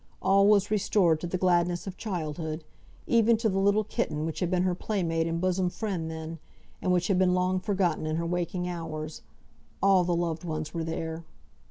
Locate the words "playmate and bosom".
4.73-5.69